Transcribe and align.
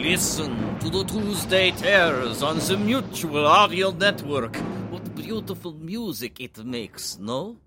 Listen 0.00 0.78
to 0.78 0.88
the 0.88 1.04
Tuesday 1.04 1.72
Terrors 1.72 2.42
on 2.42 2.56
the 2.56 2.76
Mutual 2.78 3.46
Audio 3.46 3.90
Network. 3.90 4.56
What 4.88 5.14
beautiful 5.14 5.74
music 5.74 6.40
it 6.40 6.64
makes, 6.64 7.18
no? 7.18 7.58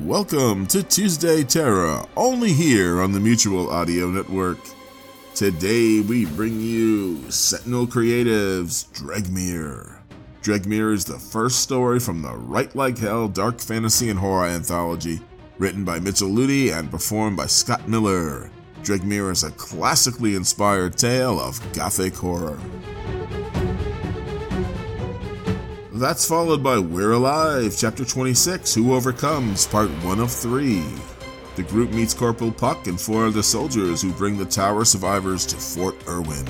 Welcome 0.00 0.66
to 0.66 0.82
Tuesday 0.82 1.44
Terror, 1.44 2.04
only 2.16 2.52
here 2.52 3.00
on 3.00 3.12
the 3.12 3.20
Mutual 3.20 3.70
Audio 3.70 4.10
Network. 4.10 4.58
Today 5.36 6.00
we 6.00 6.26
bring 6.26 6.60
you 6.60 7.30
Sentinel 7.30 7.86
Creatives 7.86 8.90
Dregmere. 8.90 10.00
Dregmere 10.42 10.92
is 10.92 11.04
the 11.04 11.18
first 11.18 11.60
story 11.60 12.00
from 12.00 12.22
the 12.22 12.34
Right 12.34 12.74
Like 12.74 12.98
Hell 12.98 13.28
dark 13.28 13.60
fantasy 13.60 14.10
and 14.10 14.18
horror 14.18 14.46
anthology, 14.46 15.20
written 15.58 15.84
by 15.84 16.00
Mitchell 16.00 16.28
Lutey 16.28 16.76
and 16.76 16.90
performed 16.90 17.36
by 17.36 17.46
Scott 17.46 17.88
Miller. 17.88 18.50
Dregmere 18.82 19.30
is 19.30 19.44
a 19.44 19.52
classically 19.52 20.34
inspired 20.34 20.98
tale 20.98 21.38
of 21.38 21.60
gothic 21.72 22.16
horror. 22.16 22.58
That's 25.94 26.26
followed 26.26 26.60
by 26.60 26.80
We're 26.80 27.12
Alive, 27.12 27.76
Chapter 27.78 28.04
26 28.04 28.74
Who 28.74 28.96
Overcomes, 28.96 29.64
Part 29.68 29.90
1 29.90 30.18
of 30.18 30.32
3. 30.32 30.82
The 31.54 31.62
group 31.62 31.92
meets 31.92 32.12
Corporal 32.12 32.50
Puck 32.50 32.88
and 32.88 33.00
four 33.00 33.26
other 33.26 33.44
soldiers 33.44 34.02
who 34.02 34.10
bring 34.10 34.36
the 34.36 34.44
tower 34.44 34.84
survivors 34.84 35.46
to 35.46 35.56
Fort 35.56 35.94
Irwin. 36.08 36.48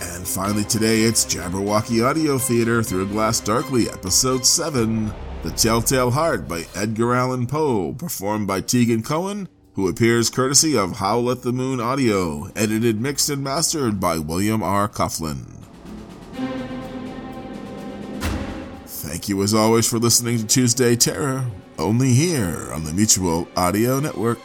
And 0.00 0.26
finally, 0.26 0.64
today 0.64 1.02
it's 1.02 1.26
Jabberwocky 1.26 2.02
Audio 2.02 2.38
Theater 2.38 2.82
Through 2.82 3.02
a 3.02 3.06
Glass 3.06 3.40
Darkly, 3.40 3.90
Episode 3.90 4.46
7 4.46 5.12
The 5.42 5.50
Telltale 5.50 6.12
Heart 6.12 6.48
by 6.48 6.64
Edgar 6.74 7.14
Allan 7.14 7.46
Poe, 7.46 7.92
performed 7.92 8.46
by 8.46 8.62
Tegan 8.62 9.02
Cohen, 9.02 9.46
who 9.74 9.88
appears 9.88 10.30
courtesy 10.30 10.74
of 10.74 10.96
Howl 10.96 11.30
at 11.30 11.42
the 11.42 11.52
Moon 11.52 11.80
Audio, 11.80 12.50
edited, 12.56 12.98
mixed, 12.98 13.28
and 13.28 13.44
mastered 13.44 14.00
by 14.00 14.16
William 14.16 14.62
R. 14.62 14.88
Coughlin. 14.88 15.57
Thank 19.00 19.28
you 19.28 19.40
as 19.44 19.54
always 19.54 19.88
for 19.88 20.00
listening 20.00 20.38
to 20.38 20.44
Tuesday 20.44 20.96
Terror, 20.96 21.46
only 21.78 22.14
here 22.14 22.72
on 22.72 22.82
the 22.82 22.92
Mutual 22.92 23.46
Audio 23.56 24.00
Network. 24.00 24.40